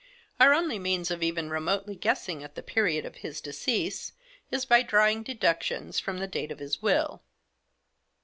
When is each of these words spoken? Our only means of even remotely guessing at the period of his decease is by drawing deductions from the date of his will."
Our 0.39 0.51
only 0.51 0.79
means 0.79 1.11
of 1.11 1.21
even 1.21 1.51
remotely 1.51 1.95
guessing 1.95 2.43
at 2.43 2.55
the 2.55 2.63
period 2.63 3.05
of 3.05 3.17
his 3.17 3.39
decease 3.39 4.13
is 4.49 4.65
by 4.65 4.81
drawing 4.81 5.21
deductions 5.21 5.99
from 5.99 6.17
the 6.17 6.25
date 6.25 6.51
of 6.51 6.57
his 6.57 6.81
will." 6.81 7.21